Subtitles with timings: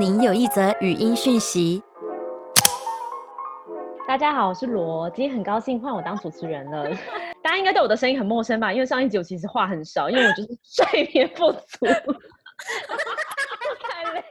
[0.00, 1.82] 您有一则语音讯息。
[4.06, 6.88] 大家好，我是罗，今天很高兴换我当主持人了。
[7.42, 8.72] 大家应该对我的声音很陌生吧？
[8.72, 11.58] 因为上一集我其实话很少，因为我就是睡眠不足，
[13.82, 14.24] 太累。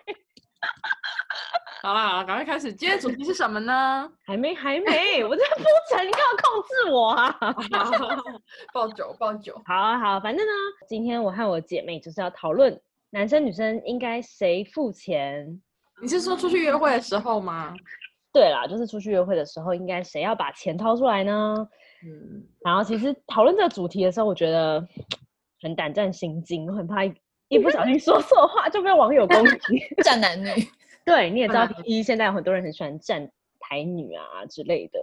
[1.81, 2.71] 好啦，好啦赶快开始。
[2.71, 4.09] 今天主题是什么呢？
[4.25, 7.37] 还没，还没，我在铺陈，你干嘛控制我啊？
[8.73, 9.61] 爆酒，爆酒。
[9.65, 10.53] 好啊，好，反正呢，
[10.87, 12.79] 今天我和我姐妹就是要讨论
[13.17, 15.59] 男生女生应该谁付钱。
[15.99, 17.73] 你是说出去约会的时候吗？
[18.31, 21.67] 对啦，就是出去约会的时候，应该谁要把钱掏出来呢？
[22.05, 24.87] 嗯，然后其实讨论这个主题的时候，我觉得
[25.63, 27.11] 很胆战心惊，我很怕一
[27.47, 29.79] 一不小心说错话就被网友攻击。
[30.05, 30.49] 站男女，
[31.03, 33.27] 对，你也知道嗯 P E 现在有很多人很喜欢站
[33.59, 34.99] 台女啊之类的，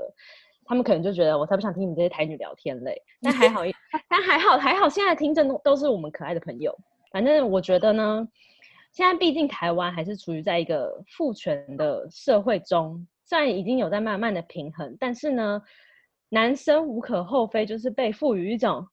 [0.66, 3.02] 他们可能就觉得我才不想听你们这些台女聊天嘞。
[3.20, 3.62] 但 还好，
[4.08, 6.72] 但还好还好，现在听众都都是我们可爱的朋友。
[7.15, 8.27] 反正我觉得呢，
[8.91, 15.62] 现在毕竟台湾还是处于在一个父权的社会中，虽然已经有在慢慢的平衡，但是呢，
[16.29, 18.85] 男生无可厚非就是被赋予一种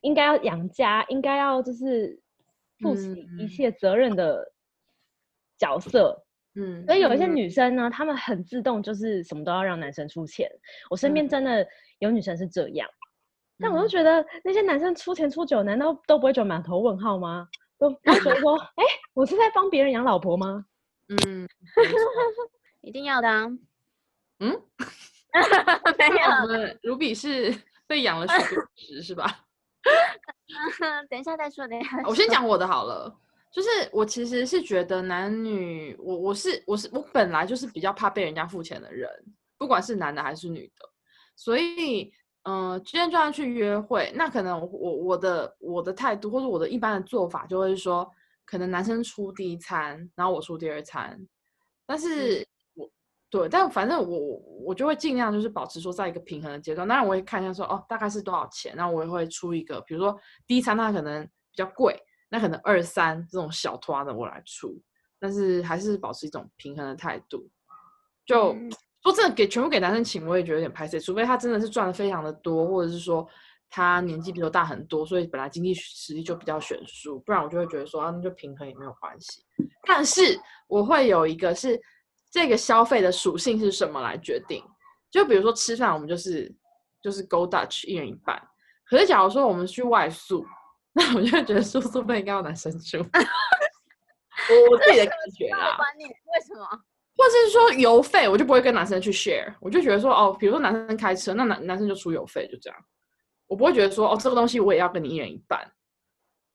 [0.00, 2.20] 应该要养家，应该要就是
[2.80, 4.44] 负起一嗯切责任的
[5.56, 6.20] 角色。
[6.56, 10.50] 嗯所以有一些嗯女生呢，她们很自动，就是什么都要让男生出钱。
[10.90, 11.64] 我身边嗯真的
[12.00, 12.88] 有女生是这样，
[13.60, 17.48] 但我又嗯觉得那些男生出钱出酒，难道都不会觉得满头问号吗？
[17.78, 20.64] 都都觉得说，哎、我是在帮别人养老婆吗？
[21.08, 21.48] 嗯，
[22.82, 23.46] 一定要的啊。
[24.38, 24.50] 嗯，
[25.98, 27.54] 没那我有，们卢比是
[27.86, 29.44] 被养了许多只是吧？
[31.08, 32.02] 等一下再说，等一下。
[32.06, 33.14] 我先讲我的好了，
[33.50, 39.10] 就是我其实是觉得男女，我我是我是我本来就是比较怕被人家付钱的人，
[39.56, 40.88] 不管是男的还是女的，
[41.34, 42.12] 所以
[42.44, 48.10] 嗯、呃今天就算去约会，那可能我我我的我的态度或者我的一般的做法就会是说，
[48.46, 51.20] 可能男生出第一餐，然后我出第二餐，
[51.86, 52.90] 但是我
[53.28, 56.88] 对，但反正我我我就会尽量就是保持说在一个平衡的阶段。
[56.88, 61.96] 当然我会看一下说哦大概是多少钱，然后我也会出一个，比如说第一餐它可能比较贵，
[62.28, 64.80] 那可能二三这种小团的我来出，
[65.18, 67.48] 但是还是保持一种平衡的态度。
[68.24, 68.70] 就、嗯
[69.02, 73.26] 说真的给全部给男生请，我也觉得有点拍摄，除非他真的是赚的非常的多，或者是说
[73.70, 79.42] 他年纪比我大很多，所以本来经济实力就比较悬殊，不然我就会觉得说啊那就平衡也没有关系。
[79.86, 81.80] 但是我会有一个是
[82.30, 84.62] 这个消费的属性是什么来决定，
[85.10, 86.54] 就比如说吃饭，我们就是
[87.02, 88.40] 就是 Go Dutch 一人一半。
[88.84, 90.44] 可是假如说我们去外宿，
[90.92, 92.98] 那我就会觉得住宿费应该要男生出。
[94.50, 96.66] 我我自己的 感觉啦，观念为什么？
[97.20, 102.78] 或者是说油费，我就不会跟男生去 share，我就觉得说哦，比如说男生开车，那男男生就出油费，就这样。
[103.46, 105.60] 我不会觉得说哦，这个东西我也要跟你一人一半。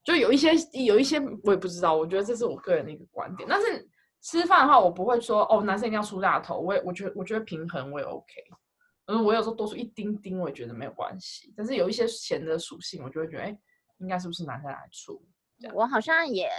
[0.03, 0.53] 就有一些
[0.83, 3.47] 有一些我也不知道，我觉得这是我个人的一个观点。
[3.47, 3.87] 但是
[4.21, 8.33] 吃饭的话，我不会说哦，男生一定要出大头，我也我觉得我觉得平衡我也 OK。
[9.05, 11.53] 嗯，我有时候多出一丁丁，我也觉得没有关系。
[11.55, 13.55] 但是有一些钱的属性，我就会觉得哎，
[13.99, 15.23] 应该是不是男生来出？
[15.73, 16.49] 我好像也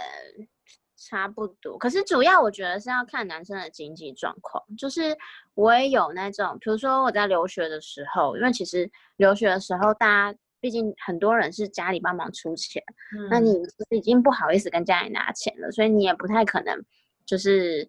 [0.97, 4.63] 差不多，可是主要我觉得是要看男生的经济状况。
[4.75, 5.15] 就是
[5.53, 12.83] 我也有那种，比如说我在留学的时候，因为其实留学的时候，大家毕竟很多人是家里帮忙出钱，
[13.29, 13.53] 那你
[13.91, 16.83] 已经不好意思跟家里拿钱了，所以你也不太可能
[17.25, 17.87] 就是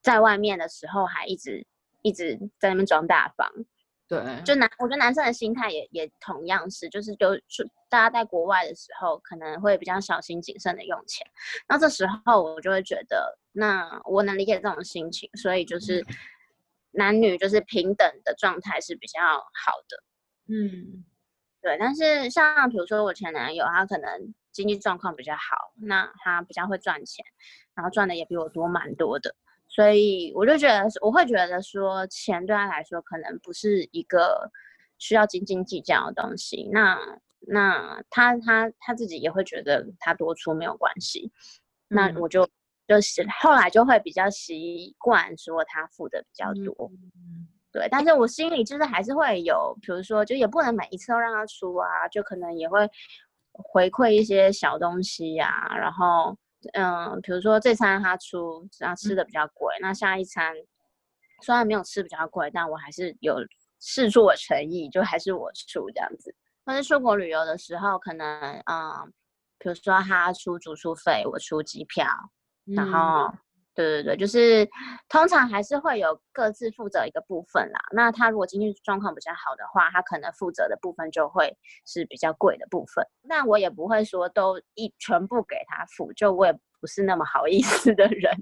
[0.00, 1.66] 在外面的时候还一直
[2.02, 3.50] 一直在那边装大方。
[4.06, 11.26] 对，就男，我觉得男生的心态也也同样是，就是就就大家在国外的时候，可能会比较小心谨慎的用钱。
[11.68, 16.04] 那这时候我就会觉得，那我能理解这种心情，所以就是
[16.90, 20.02] 男女就是平等的状态是比较好的。
[20.48, 21.04] 嗯
[21.62, 27.24] 对，但是像比如说我前男友，他可能经济状况比较好，那他比较会赚钱，
[27.74, 29.34] 然后赚的也比我多蛮多的，
[29.74, 34.48] 所以我就觉得，我会觉得说，钱对他来说可能不是一个
[34.98, 36.68] 需要斤斤计较的东西。
[36.72, 36.96] 那
[37.40, 41.32] 那他他他自己也会觉得他多出没有关系，
[41.88, 42.48] 那嗯我就
[42.86, 46.90] 就是后来就会比较习惯说他付的比较多。
[47.16, 52.88] 嗯对，但是我心里就是还是会有，比如说，就也不能每一次都让他出啊，就可能也会
[53.50, 56.38] 回馈一些小东西呀、然后，
[56.72, 60.54] 嗯，比如说这餐他出，然后吃的比较贵，那下一餐
[61.42, 63.36] 虽然没有吃比较贵，但我还是有
[63.80, 66.34] 试出我诚意，就还是我出这样子。
[66.64, 68.26] 或是出国旅游的时候，可能
[68.70, 69.12] 嗯，
[69.58, 72.06] 比如说他出住宿费，我出机票，
[72.64, 73.34] 然嗯后，
[73.74, 74.68] 对对对，就是
[75.08, 77.80] 通常还是会有各自负责一个部分啦。
[77.92, 83.04] 那他如果经济状况比较好的话，他可能负责的部分就会是比较贵的部分。
[83.28, 88.32] 但我也不会说都一全部给他付，就我也不是那么好意思的人。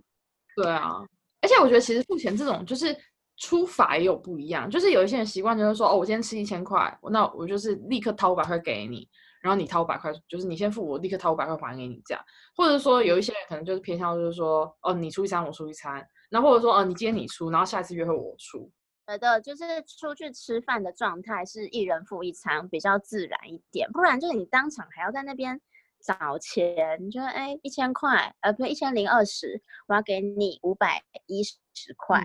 [0.55, 1.01] 对啊，
[1.41, 2.95] 而且我觉得其实付钱这种就是
[3.39, 9.09] 出法也有不一样，就是有一些人习惯就是说，哦，我今天吃一千块，那我就是立刻掏五百块给你，
[9.43, 12.25] 然后你掏五百块，就是你先付我，立刻掏五百块还给你这样。
[12.57, 18.71] 或者说有一些人可能就是偏向就是说，哦，你出一餐我出一餐，那或者说，哦，你今天你出，然后下一次约会我出。
[19.05, 25.61] 觉得就是出去吃饭的状态是一人付一餐比较自然一点，不然就是你当场还要在那边
[26.01, 31.59] 找钱，你就哎一千块，呃不一千零二十，我要给你五百一十
[31.97, 32.25] 块，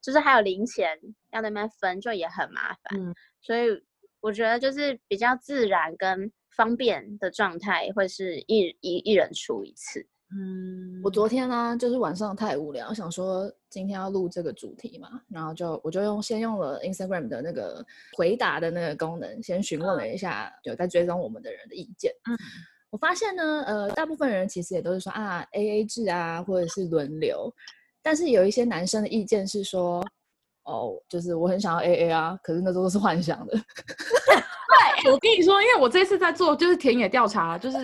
[0.00, 0.96] 就是还有零钱
[1.32, 3.14] 要那边分，就也很麻烦。
[3.40, 3.82] 所以
[4.20, 10.04] 我觉得就是比较自然跟方便的状态，会是一一一人出一次。
[10.30, 17.82] 嗯，我昨天呢，就是晚上太无聊，想说今天要录这个主题嘛，然后就我就用先用了 Instagram 的那个
[18.14, 22.12] 回答的那个功能，先询问了一下有在追踪我们的人的意见。
[22.28, 22.36] 嗯，
[22.90, 27.50] 我发现呢，呃，大部分人其实也都是说啊，AA 制啊，或者是轮流，
[28.02, 30.04] 但是有一些男生的意见是说，
[30.64, 33.56] 哦，就是我很想要 AA 啊，可是那都是幻想的。
[35.02, 37.78] 对，我跟你说，因为我这次在做就是田野调查，就是。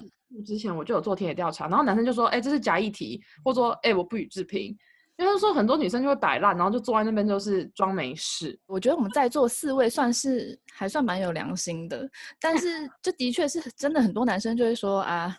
[0.44, 4.76] 之前我就有做田野调查，然后男生就说：“哎，这是假议题，或者说，哎，我不予置评。”
[5.16, 8.58] 因为说很多女生就会摆烂，然后就坐在那边就是装没事。
[8.66, 12.04] 我觉得我们在座四位算是还算蛮有良心的，
[12.40, 12.66] 但是
[13.00, 15.36] 这的确是真的，很多男生就会说：“啊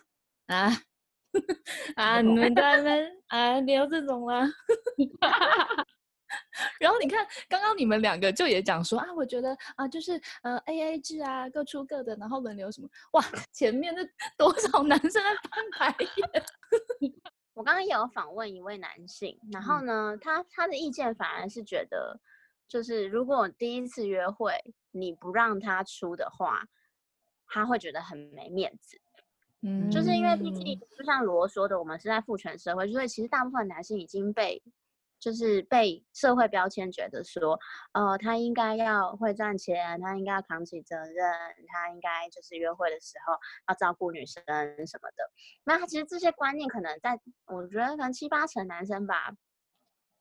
[0.48, 0.72] 啊
[1.98, 4.48] 啊，你们在那啊，聊这种吗？”
[6.80, 14.02] 然后你看，刚刚你们两个就也讲说啊，我觉得啊，就是呃 A A 制啊，各出各的，然后轮流什么，哇， 前面那
[14.38, 16.44] 多少男生在翻白眼。
[17.54, 22.20] 我刚刚也有访问一位男性，然后呢，他他的意见反而是觉得，
[22.68, 24.54] 就是如果第一次约会
[24.92, 26.66] 你不让他出的话，
[27.48, 29.00] 他会觉得很没面子。
[29.62, 34.62] 嗯，就是因为毕竟就像罗说的，我们是在父权社会，所以其实大部分男性已经被。
[35.20, 37.60] 就是被社会标签觉得说，
[37.94, 41.16] 呃，他应该要会赚钱，他应该要扛起责任，
[41.68, 43.34] 他应该就是约会的时候
[43.68, 44.44] 要照顾女生
[44.86, 45.32] 什么的。
[45.64, 49.34] 那其实这些观念可能在，我觉得可能七八成男生吧。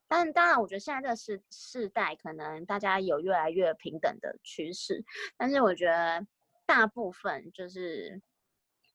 [0.09, 5.05] 但当然，我觉得现在这个世世代可能大家有越来越平等的趋势，
[5.37, 6.27] 但是我觉得
[6.65, 8.23] 大部分就是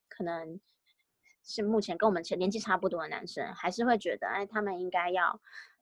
[0.08, 0.60] 可能
[1.44, 5.40] 是目前跟我们前年纪差不多的男生，还是会觉得，哎，他们应该要。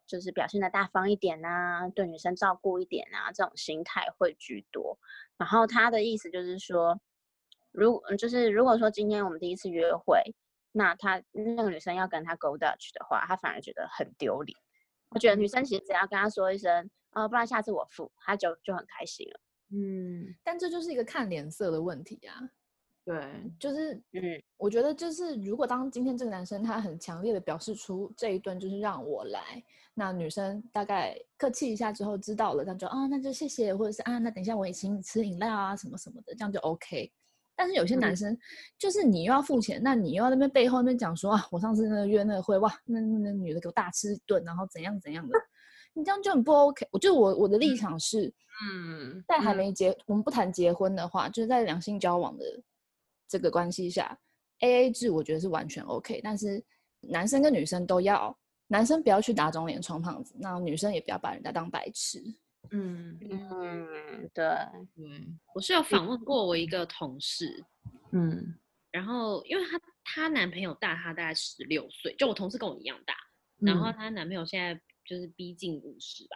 [0.08, 4.98] 就是表现的大方一点呐，对女生照顾一点啊，这种心态会居多。
[5.38, 7.00] 然后他的意思就是说，
[7.72, 10.34] 如就是如果说今天我们第一次约会，
[10.72, 14.58] 那他那个女生要跟他 go Dutch 的话，他反而觉得很丢脸。
[15.10, 19.40] 我觉得女生其实只要跟他说一声，哦，不然下次我付，他就就很开心了。
[19.70, 22.40] 嗯，但这就是一个看脸色的问题啊。
[23.08, 23.24] 对，
[23.58, 24.22] 就是嗯，
[24.58, 29.64] 我觉得就是如果当今天这个男生他很强烈的表示出这一顿就是让我来。
[29.94, 37.10] 那女生大概客气一下之后知道了，那就啊，那就谢谢，或者是啊，那等一下我也请你吃饮料啊，什么什么的，这样就 OK。
[37.56, 38.38] 但是有些男生
[38.78, 45.40] 就是你又要付钱，那你又要那边背后那边讲说啊，我上次那个约那个会哇，那那女的给我大吃一顿，然后怎样怎样的，
[45.94, 46.86] 你这样就很不 OK。
[46.92, 48.32] 我就我我的立场是，
[48.70, 52.46] 嗯，在还没结，我们不谈结婚的话，就是在两性交往的
[53.28, 54.18] 这个关系下
[54.60, 56.22] ，AA 制我觉得是完全 OK。
[56.24, 56.64] 但是
[57.02, 58.38] 男生跟女生都要。
[58.70, 62.22] 男生不要去打肿脸充胖子，那女生也不要把人家当白痴。
[62.72, 64.44] 嗯嗯，对，
[64.98, 67.64] 嗯，我是有访问过我一个同事，
[68.12, 68.54] 嗯，
[68.92, 73.14] 然后因为她她男朋友大她大概十六岁，就我同事跟我一样大，
[73.60, 76.36] 然后她男朋友现在就是逼近五十吧，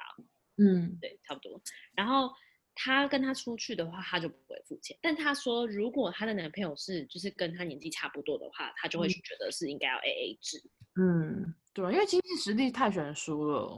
[0.56, 1.62] 嗯，对，差不多。
[1.94, 2.32] 然后
[2.76, 10.62] 她跟她出去的话，她就不会付钱，但她说如果她的男朋友是就是跟她年纪差不多的话，她就会觉得是应该要 A A 制，
[10.96, 11.54] 嗯。
[11.74, 13.78] 对，因为经济实力太悬殊了。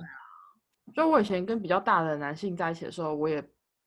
[0.96, 3.40] 就我以前跟比较大的男性在一起的时候，我也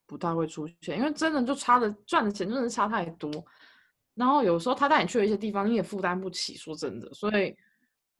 [0.05, 3.29] 不太会出钱，因为真的就差的赚的钱真的是差太多。
[4.13, 7.53] 然后有时候他带你去了一些地方，你也负担不起，说真的，所以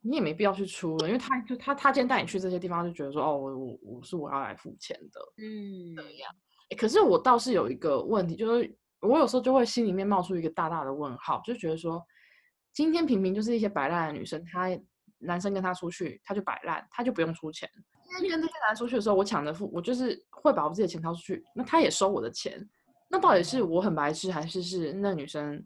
[0.01, 6.36] 你也没必要去出了，因为他就他他今天带你去这些地方，就觉得说哦，我我我是我要来付钱的，嗯，这样。
[6.75, 12.03] 可是我倒是有一个问题，就是我有时候就会心里面冒出一个大大的问号，就觉得说，
[12.74, 14.69] 今天平平就是一些摆烂的女生，她。
[15.19, 17.67] 男生跟她出去，她就摆烂，她就不用出钱。
[18.21, 22.63] 跟这些男生出去的时候，我抢着付，我就是会把我自己的钱掏出去，那他也收我的钱。
[23.09, 25.65] 那到底是我很白痴，还是是那女生？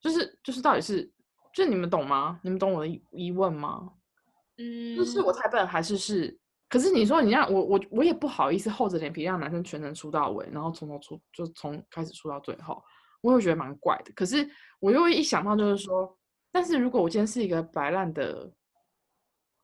[0.00, 1.02] 就是就是到底是，
[1.52, 2.38] 就是你们懂吗？
[2.44, 3.94] 你们懂我的疑问吗？
[4.58, 6.38] 嗯，就是我太笨，还是是？
[6.70, 12.82] 可是你说你让我我我也不好意思厚着脸皮让男生全程出到尾，然后从头出就从开始出到最后，
[13.20, 14.12] 我会觉得蛮怪的。
[14.14, 14.48] 可是
[14.78, 16.16] 我又一想到就是说。
[16.52, 18.50] 但是如果我今天是一个白烂的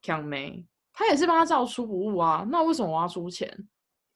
[0.02, 3.52] 强妹，他也是帮他照出不误啊，那为什么我要出钱？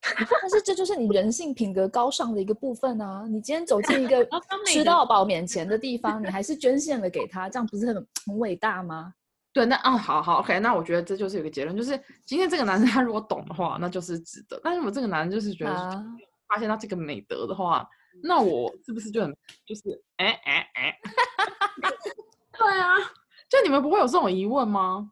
[0.00, 3.26] 但是这就是你人性品格高尚的一个部分啊！
[3.28, 4.24] 你今天走进一个
[4.68, 9.14] 吃德到饱免钱的地方，你还是捐献了给他，这样不是很很伟大吗？
[9.52, 16.04] 对，那啊，好好，OK，那我觉得这就是有个结论，就是今天这个男生 他如果懂的话，那就是值得；但是我这个男人就是觉得
[16.48, 17.84] 发现到这个美德的话，
[18.22, 19.82] 那我是不是就很就是
[20.16, 20.98] 哎哎哎？
[22.56, 22.94] 对啊，
[23.50, 25.10] 就你们不会有这种疑问吗？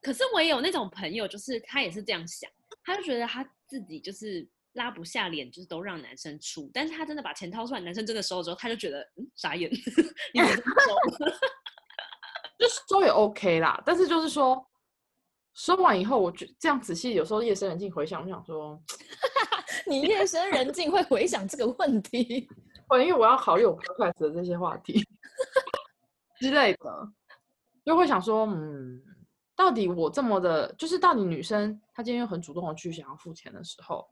[0.00, 2.48] 可是我也有那种朋友，就是他也是这样想，
[2.84, 11.24] 他就觉得他自己就是拉不下脸，就是都让男生出，但是他真的把钱掏出来，男生真的收了之后，他就觉得嗯傻眼，你怎么收？
[12.64, 14.66] 就是收也 OK 啦，但是就是说
[15.52, 18.80] 收完以后，我觉这样仔细有时候夜深人静回想，我想说，
[19.86, 22.48] 你夜深人静会回想这个问题。
[22.86, 25.02] 会因为我要考虑我 podcast 的这些话题
[26.38, 27.08] 之类的，
[27.84, 29.02] 就会想说，嗯，
[29.56, 34.06] 到底我这么的，就是到底女生她今天又很主动的去想要付钱的时候，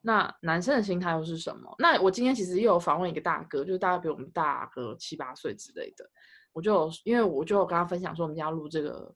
[0.00, 1.74] 那男生的心态又是什么？
[1.78, 6.10] 那我今天其实又有访问一个大哥，就是大概比我们大个七八岁之类的，
[6.52, 9.14] 我就因为我就有跟他分享说我们今天要录这个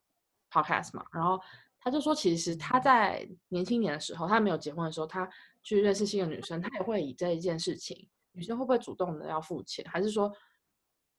[0.51, 1.41] podcast 嘛，然后
[1.81, 5.29] 他就说，其实他在年轻年的时候，他没有结婚的时候，他
[5.63, 10.33] 去认识新的女生，他也会以这一件事情，女生会不会主动的要付钱，还是说，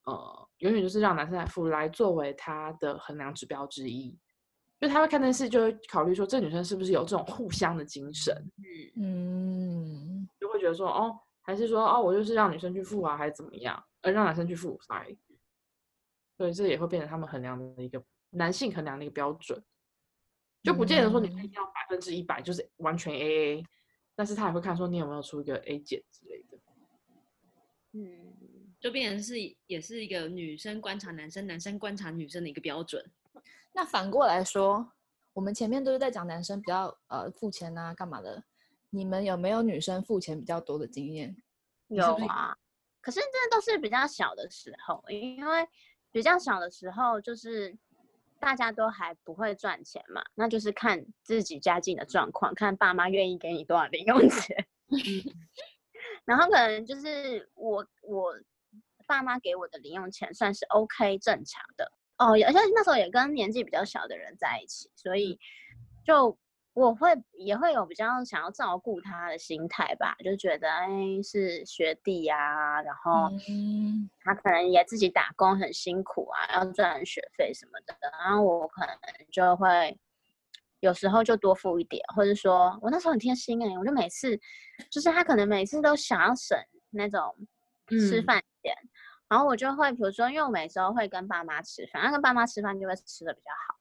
[0.05, 4.17] 呃，永远就是让男生来付，来作为他的衡量指标之一？
[4.79, 8.35] 就他会看电视，就会考虑说，这女生是不是有这种互相的精神，
[8.95, 15.17] 嗯，就会觉得说，哦，还是说，哦，我就是让女生去付啊，还是怎么样，呃，让男生去付，sorry。
[16.37, 19.61] 所以这也会变成他们衡量的一个男性衡量的一个标准，
[20.63, 23.65] 就不见得说女生一定要百分之一百就是完全 A A，
[24.15, 26.57] 但是他也会看说你有没有出一个 A 减之类的。
[27.93, 28.35] 嗯，
[28.79, 29.35] 就变成是
[29.67, 33.09] 也是一个女生观察男生，男生观察女生的一个标准。
[33.71, 34.91] 那反过来说，
[35.31, 38.43] 我们前面都是在讲男生比较呃付钱啊干嘛的，
[38.89, 41.35] 你们有没有女生付钱比较多的经验？
[41.87, 42.57] 你是是有啊，
[42.99, 45.67] 可是这都是比较小的时候，因为
[46.15, 47.77] 比较小的时候就是
[48.39, 54.65] 大家都还不会赚钱嘛，那就是看自己家境的状况，看爸妈愿意给你多少零用钱。
[56.23, 58.33] 然后可能就是我我
[59.05, 65.37] 爸妈给我的零用钱算是 OK 正常的哦，而且那时候也跟年纪比较小的人在一起，所以
[66.05, 66.37] 就
[66.75, 70.89] 我会也会有比较想要照顾他的心态吧，就觉得哎
[71.23, 74.09] 是学弟呀、然后嗯。
[74.19, 78.97] 他可能也自己打工很辛苦啊，要赚学费什么的，然后我可能
[79.31, 79.97] 就会
[80.81, 84.37] 有时候就多付一点，或者说我那时候很贴心哎、我就每次
[84.91, 86.57] 就是他可能每次都想要省
[86.89, 87.35] 那种
[87.97, 88.23] 吃嗯。
[88.23, 88.75] 饭钱，
[89.29, 93.75] 然后我就会比如说，因为我每周会跟爸妈吃饭，那跟爸妈吃饭就会吃的比较好，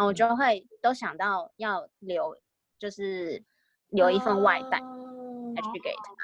[0.00, 2.34] 然后我就会都想到要留，
[2.78, 3.44] 就是
[3.90, 6.14] 留一份外带去给他。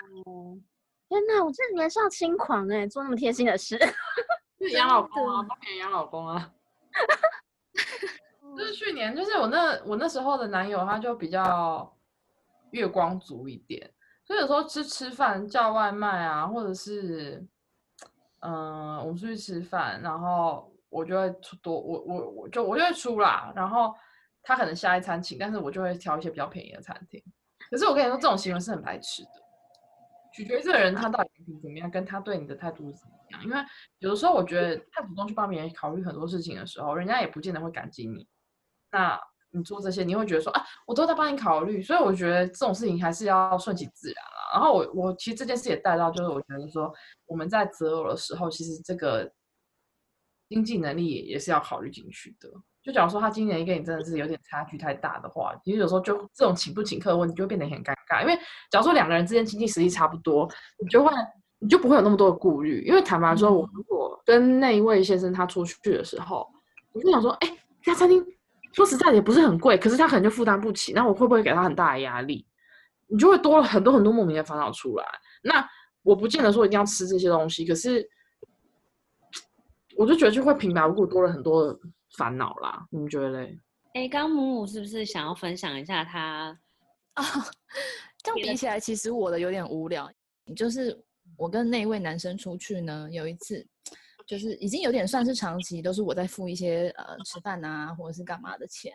[1.11, 3.77] 天哪，我真的年少轻狂哎、做那么贴心的事。
[4.59, 6.51] 就是养老公啊，帮别人养老公啊。
[8.57, 11.95] 就是去年，就是我那我那时候的男友，他就比较
[12.71, 13.93] 月光族一点，
[14.25, 17.47] 所以有时候吃吃饭叫外卖啊，或者是
[18.41, 23.95] 嗯、我们出去吃饭，然后我就会出多，我我我就我就会出啦，然后
[24.43, 27.23] 他可能下一餐请，但是我就会挑一些比较便宜的餐厅。
[27.71, 29.31] 可是我跟你说，这种行为是很白痴的，
[30.33, 33.45] 取决于这个人他到底品怎么样，跟他对你的态度是怎么样。
[33.45, 33.57] 因为
[33.99, 38.27] 有的时候我觉得太主动去帮别人考虑很多事情的时候，人家也不见得会感激你。
[38.93, 44.53] 那你做这些，你会觉得说啊，我都在帮你考虑，所以我觉得这种事情还是要顺其自然啦。
[44.55, 46.93] 然后我我其实这件事也带到，就是我觉得说
[47.27, 49.29] 我们在择偶的时候，其实这个
[50.49, 52.49] 经济能力也也是要考虑进去的。
[52.83, 58.23] 就假如说他今年跟你真的是有点差距太大的话，其实有时候就这种请不请客的问题就会变得很尴尬。
[58.23, 58.39] 因为
[58.71, 60.49] 假如说两个人之间经济实力差不多，
[60.81, 61.11] 你就会
[61.59, 62.85] 你就不会有那么多的顾虑。
[62.87, 66.49] 因为坦白说，我如果跟那一位先生他出去的时候，
[66.93, 67.49] 我就想说，哎、
[67.83, 68.25] 这家餐厅
[68.73, 72.47] 说实在的也不是很贵，可是他可能就负担不起，那我会不会给他很大的压力？
[73.09, 75.05] 你就会多了很多很多莫名的烦恼出来。
[75.43, 75.69] 那
[76.03, 78.09] 我不见得说一定要吃这些东西，可是
[79.97, 81.79] 我就觉得就会平白无故多了很多的
[82.17, 82.87] 烦恼啦。
[82.91, 83.59] 你们觉得嘞？
[83.95, 86.59] 哎，刚刚母母是不是想要分享一下她？
[87.15, 87.25] 啊，
[88.23, 90.11] 这样比起来，其实我的有点无聊。
[90.55, 91.03] 就是
[91.37, 93.67] 我跟那一位男生出去呢，有一次，
[94.27, 98.93] 就是已经有点算是长期都是我在付一些呃吃饭啊或者是干嘛的钱。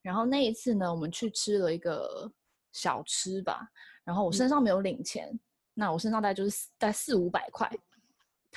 [0.00, 2.32] 然后那一次呢，我们去吃了一个
[2.72, 3.68] 小吃吧，
[4.04, 5.38] 然后我身上没有领钱，
[5.74, 7.70] 那我身上大概就是四大概四五百块。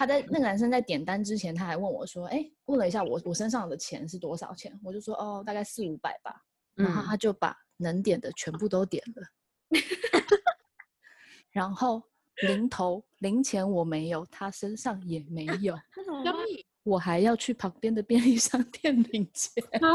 [0.04, 6.42] 他在那个男生在点单之前，他还问我说：“哎，问了一下我我身上的钱是多少钱？”我就说：“哦，大概四五百吧。”
[6.76, 9.28] 然后嗯他就把能点的全部都点了，
[11.52, 12.04] 然后
[12.42, 15.74] 零头零钱我没有，他身上也没有，
[16.84, 19.64] 我还要去旁边的便利商店领钱。
[19.82, 19.88] 哦，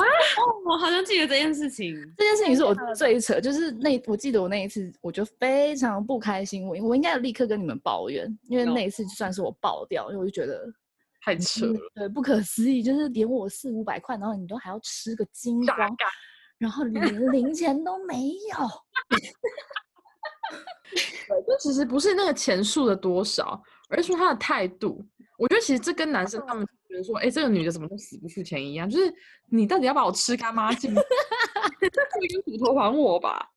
[0.65, 1.95] 我好像记得这件事情。
[2.17, 10.65] 这件事情是我最扯，就是那我记得我那一次我就非常不开心，我我应该有立刻跟你们抱怨，因为那一次就算是我爆掉，因为我就觉得
[11.23, 15.95] 太扯了，对不可思议，就是点我四五百块，然后你都还要吃个精光，
[16.57, 18.57] 然后连 零钱都没有。
[21.29, 25.07] 对，就其实不是那个钱数的多少，而是说他的态度。
[25.39, 29.11] 我觉得其实这跟男生他们觉得说，哎、这个女的怎么都死不付钱一样，就是
[29.47, 33.49] 你到底要把我吃干抹净，这个骨头还我吧。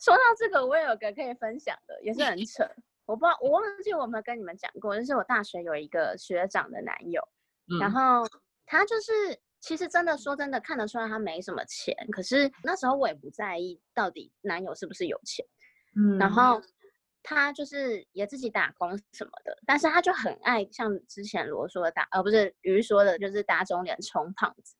[0.00, 2.64] 说到这个，我也有个可以分享的，也是很扯。
[3.04, 7.20] 我不知道，我忘记我有没有跟你们讲过，就是我大学有一个学长的男友，
[7.80, 8.28] 然嗯后
[8.64, 9.12] 他就是
[9.60, 15.44] 其实真的说真的看得出来他没什么钱，可是那时候我也不在意到底男友是不是有钱，
[15.96, 16.16] 嗯。
[16.16, 16.60] 然后
[17.22, 24.74] 他就是也自己打工什么的，但是他就很爱像之前罗说的打，呃不是鱼说的，就是打肿脸充胖子。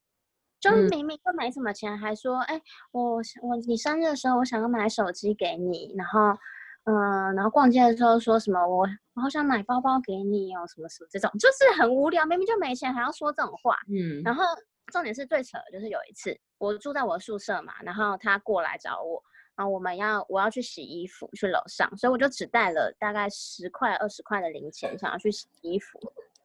[0.60, 6.36] 就嗯明明就没什么钱，还说，哎、我我你生日的时候，我想要买手机给你，然后，
[6.82, 13.76] 嗯、然后逛街的时候说什么我我好想买包包给你哦，什么什么这种，就是很无聊，明明就没钱，还要说这种话。
[13.88, 14.42] 嗯，然后
[14.90, 19.22] 重点是最扯的就是有一次我住在我宿舍嘛，然后他过来找我，
[19.58, 25.98] 然后我们要我要去洗衣服去楼上，所以我就只带了大概十块二十块的零钱，想要去洗衣服。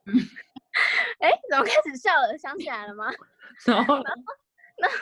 [1.22, 2.36] 哎，怎么开始笑了？
[2.39, 3.12] 想起来了吗？
[3.67, 4.98] 然后然后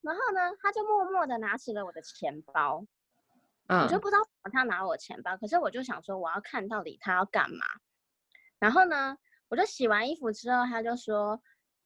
[0.00, 2.76] 然后呢，他就默默的拿起了我的钱包，
[3.68, 7.66] 我嗯就不知道他拿我钱包，可是我就想说我要看到底他要干嘛。
[8.58, 11.42] 然后呢，我就洗完衣服之后，他就说：“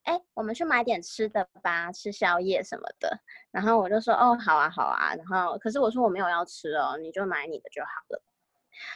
[0.09, 3.21] 哎，我们去买点吃的吧，吃宵夜什么的。”
[3.53, 8.23] 然后我就说：“哦，好啊，好啊。”然后可是我说我没有要吃哦，你就买你的就好了。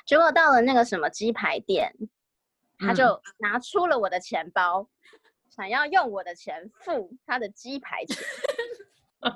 [0.06, 1.92] 结果到了那个什么鸡排店，
[2.78, 4.88] 他嗯就拿出了我的钱包，
[5.50, 8.16] 想要用我的钱付他的鸡排钱。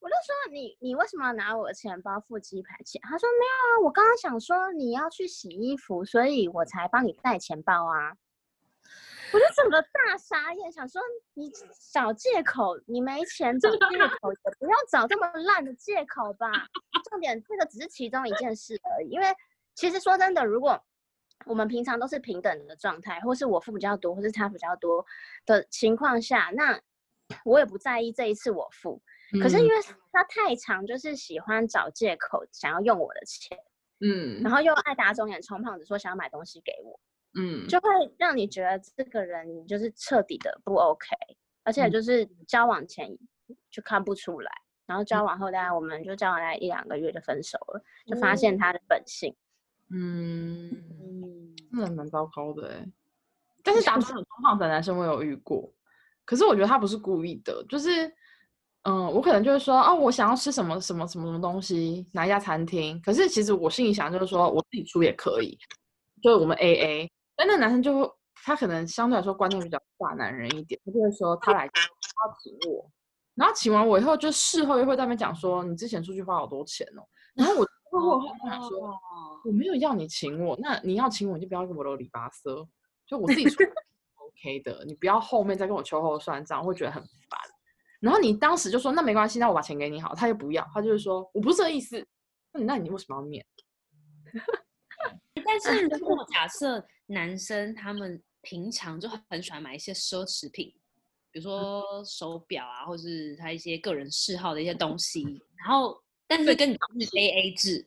[0.00, 3.00] 我就说你你为什么要拿我的钱包付鸡排钱？
[3.02, 8.16] 他说没有啊，我刚刚想说你要去洗衣服，所以我才帮你带钱包啊。
[9.32, 11.00] 我就整个大傻眼，想说
[11.34, 11.50] 你
[11.92, 13.76] 找借口，你没钱找借
[14.20, 16.50] 口，也不要找这么烂的借口吧。
[17.10, 19.26] 重点这个只是其中一件事而已，因为
[19.74, 20.78] 其实说真的，如果
[21.46, 25.04] 我们平常都是平等的状态，或是我付比较多，或是他比较多
[25.46, 26.80] 的情况下，那
[27.44, 29.02] 我也不在意这一次我付。
[29.42, 29.74] 可是因为
[30.12, 33.58] 他太常就是喜欢找借口，想要用我的钱，
[34.00, 37.00] 嗯然后又爱打肿脸充胖子，说想要买东西给我，
[37.34, 41.06] 嗯就会让你觉得这个人就是彻底的不 OK，
[41.62, 43.08] 而且嗯就是交往前
[43.70, 44.50] 就看不出来，
[44.86, 49.34] 然后交往后大概我们就交往大概一两个月就分手了，就发现他的本性。
[49.90, 52.86] 嗯，嗯，真的蛮糟糕的哎。
[53.62, 55.72] 但是打肿脸充胖子的男生我有遇过，
[56.24, 58.06] 可是我觉得他不是故意的，就是
[58.82, 63.00] 嗯，我可能就是说哦，我想要吃什么什么什么什么东西，哪一家餐厅。
[63.00, 65.56] 可是其实我心里想就是说我自己出也可以，
[66.20, 67.11] 就是我们 A A。
[67.36, 68.12] 但那男生就会
[68.44, 72.90] 他可能相对来说观念比较大男人一点，他就会说他来他要请我，
[73.34, 77.02] 然后请完我以后就事后又会在那边讲说你之前出去花好多钱哦，
[77.34, 78.88] 然后我就会后跟他说。
[78.88, 78.98] 哦
[79.44, 82.64] 我没有要你请我，那你要请我，你就不要跟我啰里吧嗦，
[83.04, 83.56] 就我自己出
[84.14, 87.40] OK 的，你不要后面再跟我秋后算账，我会觉得很烦。
[87.98, 92.06] 然后你当时就说那没关系，那我把钱给你好，他又不要，他就是说我不是这个意思，
[92.52, 93.44] 那你那你为什么要念？
[95.44, 100.72] 但是如果假设男生他们平常就很喜欢买一些奢侈品，
[101.30, 105.22] 比如说手表啊，或是他一些个人嗜好的一些东西，
[105.56, 107.86] 然后但是跟你是 A A 制，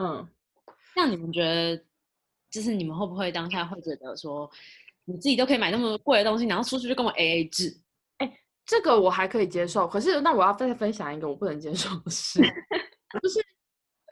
[0.00, 0.28] 嗯，
[0.94, 1.82] 那你们觉得，
[2.50, 4.50] 就是你们会不会当下会觉得说，
[5.04, 7.76] 你自己都可以买那么贵的东西，然后出去就跟我 A A 制？
[8.66, 12.38] 这个我还可以接受，可是那我要再分享一个我不能接受的事，
[13.22, 13.42] 就是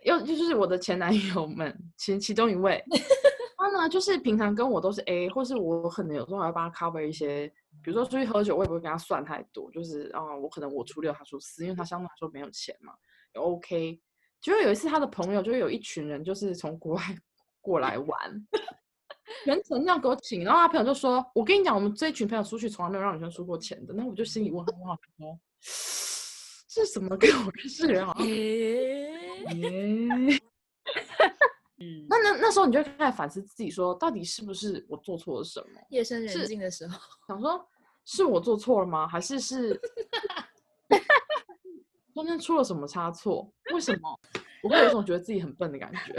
[0.06, 2.82] 又就是我的前男友们其其中一位，
[3.58, 7.48] 他呢就是平常跟我都是 A，或是我可能有时候还要帮他 cover 一些，
[7.82, 12.92] 比如说出去喝酒，我也不会跟他算太多，就是啊、我可能我出六，他出四，因为他相对来说没有钱嘛，
[13.34, 14.00] 也 OK。
[14.40, 17.02] 结果有一次他的朋友就有一群人就是从国外
[17.60, 18.46] 过来玩。
[19.44, 25.36] 全程这样给我请，然后他朋友就说：“我跟你讲，我们这一群朋友出去从来没有让女生出过钱的。”那我就心里问号问号说
[26.68, 28.24] ：“这 是什么跟我认识的人好像？”
[29.54, 30.40] 耶
[31.78, 35.80] 嗯，那那那时候你就会开始反思自己说，到底是不是我做错了什么？
[35.90, 37.68] 夜深人静的时候，想说，
[38.04, 39.06] 是我做错了吗？
[39.06, 39.78] 还是是
[42.14, 43.52] 中间出了什么差错？
[43.74, 44.18] 为什么
[44.62, 46.14] 我会有一种觉得自己很笨的感觉？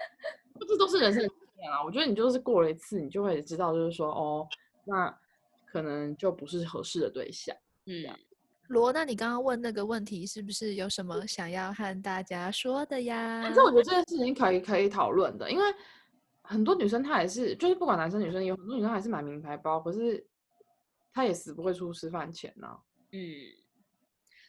[0.66, 1.84] 这都是人生的经验啊。
[1.84, 4.48] 我觉得你就是过了一次，你就会知道，就是说哦，
[4.84, 5.14] 那
[5.66, 7.54] 可能就不是合适的对象。
[7.84, 8.06] 嗯，
[8.72, 13.46] 罗，那你刚刚问那个问题，是不是有什么想要和大家说的呀？
[13.46, 15.64] 可是我觉得这件事情可以可以讨论的，因为
[16.42, 20.26] 很多女生她也是，就是不管男生女生，有很多女生还是买名牌包，可是
[21.12, 22.76] 她也死不会出吃饭钱呐、
[23.12, 23.20] 嗯，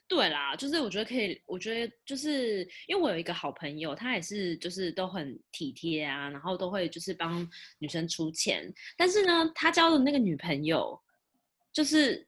[0.08, 7.48] 对啦，就是我觉得可以，我觉得就是因为我有一个好朋友，他也是就是都很体贴啊，然后都会就是帮
[7.80, 11.00] 女生出钱，但是呢，他交的那个女朋友
[11.72, 12.28] 就是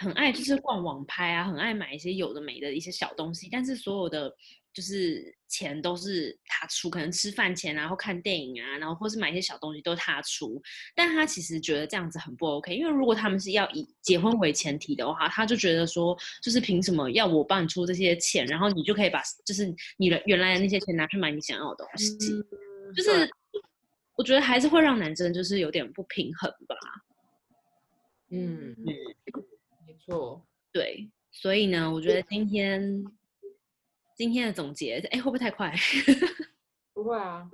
[0.00, 4.34] 很爱就是逛网拍啊，很爱买一些有的没的一些小东西，但是所有的
[4.72, 10.60] 就是钱都是他出，可能吃饭钱啊，或看电影啊，然后或是买一些小东西都是他出，
[10.96, 23.30] 但他其实觉得这样子很不 OK，因为如果他们是要以结婚为前提的话，他就觉得说，就是凭什么要我帮你出这些钱，然后你就可以把就是你的原来的那些钱拿去买你想要的东西，嗯就是
[24.16, 26.76] 我觉得还是会让男生就是有点不平衡吧。
[28.30, 28.74] 嗯，
[29.86, 30.44] 没错。
[30.72, 33.04] 对，所以呢，我觉得今天
[34.16, 35.74] 今天的总结，哎，会不会太快？
[36.94, 37.48] 不会啊，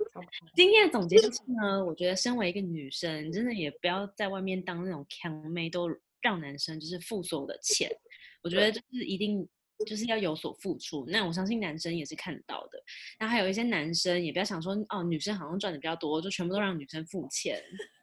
[0.55, 5.89] 今天的总结就是呢，我觉得身为一个女生，真的也不要在外面当那种强妹，都
[6.21, 7.89] 让男生就是付所有的钱。
[8.43, 9.47] 我觉得就是一定
[9.85, 11.05] 就是要有所付出。
[11.07, 12.83] 那我相信男生也是看得到的。
[13.19, 17.59] 那还有一些男生也不要想说哦，女生好像赚的比较多，就全部都让女生付钱。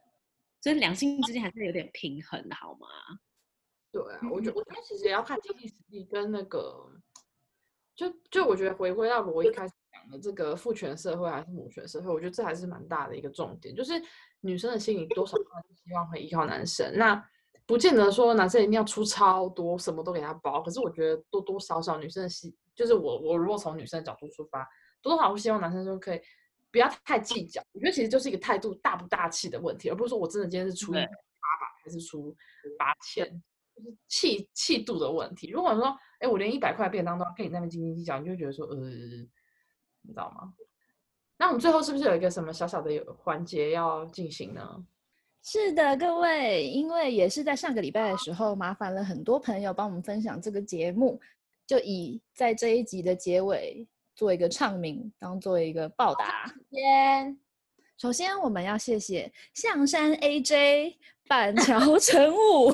[0.61, 2.89] 所以两性之间还是有点平衡的，好吗？
[3.91, 4.97] 对啊，我觉我觉得其。
[4.99, 6.91] 实也要看经济实力跟那个，
[7.95, 13.93] 就就我觉得回归到我一开始讲的这个父权社会还是母权社会，我觉得这还是蛮大的一个重点，就是
[14.41, 17.25] 女生的心里多少还是希望会依靠男生，那
[17.65, 24.69] 不见得说男生一定要出超多，什么都给他包，可是我觉得多多少少女生的心，就是我我如果从女生的角度出发，
[25.01, 26.21] 多多少少会希望男生就可以
[26.73, 31.07] 不要太计较，我觉得其实就是一个态度大不大气的问题，而不是说我真的今天是出八百
[31.85, 32.35] 还是出
[32.79, 33.41] 八千。
[33.79, 35.51] 就是气气度的问题。
[35.51, 40.53] 如果说，哎，我连一百块便当都要跟你那边斤斤计较，你就觉得说，呃，你知道吗？
[41.37, 44.85] 那我们最后是不是有一个什么小小的有环节要进行呢？
[45.41, 51.21] 是的，各位，因为也是在上个礼拜的时候，麻烦了很多朋友帮我们分享这个节目，
[51.67, 53.87] 就以在这一集的结尾
[54.17, 56.53] 做一个唱名，当做一个报答。
[56.71, 57.39] 先
[57.99, 60.95] 首先，我们要谢谢象山 AJ、
[61.29, 62.73] 板桥陈武、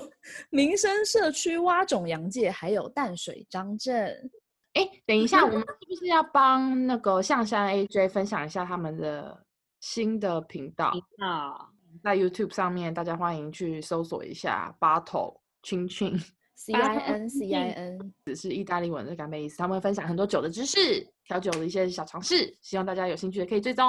[0.51, 4.31] 民生社区蛙种洋界，还有淡水张震。
[4.75, 9.43] 哎，等一下，我们是不是要帮那个象山 AJ 分享一下他们的
[9.81, 10.93] 新的频道？
[11.19, 11.71] 啊，
[12.03, 16.21] 在 YouTube 上面，大家欢迎去搜索一下 Battle 青青。
[16.55, 23.85] C I N C I N，只是意大利文的干杯意思，他们会分享很多酒的知识，调酒的一些小常识，希望大家有兴趣的可以追踪。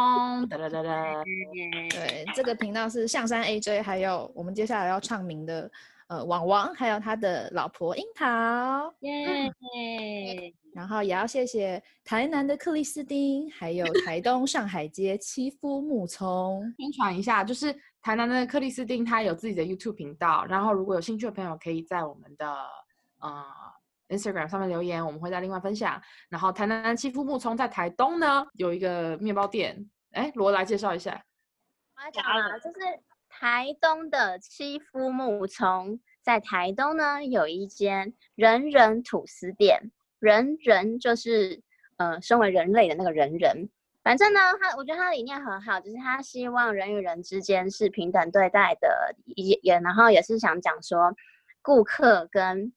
[0.50, 1.24] 哒哒哒哒。
[1.92, 5.72] 对，这个频道是象山 AJ，还有我们接下来要唱名的
[6.08, 8.94] 呃网王，还有他的老婆樱桃。
[9.02, 9.52] 耶！
[10.76, 16.62] 然后也要谢谢台南的克里斯汀，还有台东上海街七夫木聪。
[16.78, 17.74] 宣传一下，就是
[18.06, 22.56] 台南的克里斯汀，他有自己的 YouTube 频道，然后如果有兴趣的朋友，可以在我们的
[23.18, 23.44] 呃
[24.10, 26.00] Instagram 上面留言，我们会再另外分享。
[26.30, 31.20] 然后台南的七夫木聪在台东呢有一个面包店，哎，罗来介绍一下。
[31.96, 32.80] 我要讲了，就是
[33.28, 41.64] 台东的七夫木聪，在台东呢有一间人人吐司店，人人就是
[41.98, 43.68] 呃，身为人类的那个人人。
[44.06, 51.12] 反正呢，他我觉得他的理念很好，就是他希望人与人之间是平等对待的，也也然后也是想讲说，
[51.64, 52.72] 顾客跟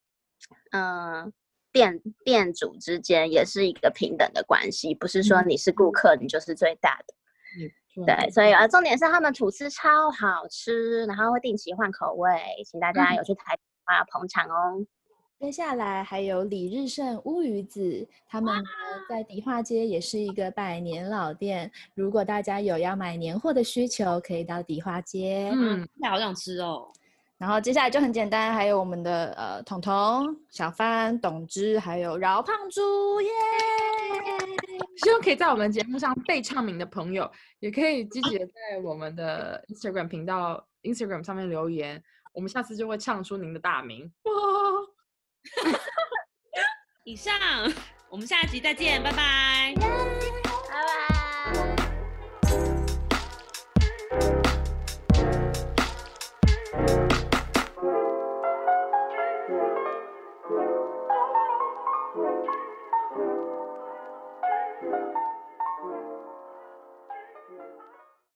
[0.70, 1.32] 嗯、呃
[1.70, 7.14] 店店主之间也是一个平等的关系，不是说你是顾客你就是最大的。
[7.60, 12.30] 嗯对，所以啊，重点是他们吐司超好吃，然后会定期换口味，
[12.64, 14.86] 请大家有去台的话捧场哦。
[15.40, 18.68] 接下来还有李日盛乌鱼子，他们呢
[19.08, 21.70] 在迪化街也是一个百年老店。
[21.94, 25.48] 如果大家有要买年货的需求，可以到迪化街。
[25.54, 26.90] 嗯，现在好想吃哦。
[27.38, 33.30] 然后接下来就很简单，还有我们的呃彤彤、小帆、董之，还有饶胖猪，耶！
[34.96, 42.02] 希望可以在我们节目上被唱名的朋友，也可以积极的在我们的 Instagram 频道 Instagram 上面留言，
[42.34, 44.12] 我们下次就会唱出您的大名。
[44.24, 44.32] 哇！
[47.04, 47.34] 以上，
[48.10, 50.17] 我们下集再见，拜拜。